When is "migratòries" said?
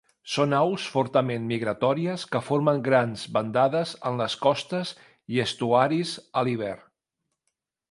1.51-2.23